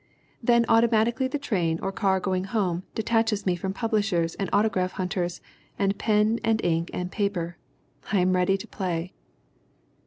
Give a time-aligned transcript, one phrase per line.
[0.41, 5.41] "Then automatically the train or car going home detaches me from publishers and autograph hunters
[5.77, 7.55] and pen and ink and paper.
[8.11, 9.13] I am ready to play."